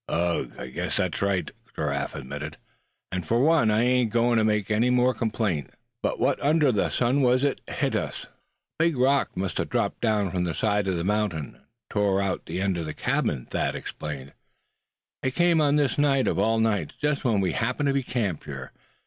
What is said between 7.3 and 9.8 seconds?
it hit us?" "A big rock must have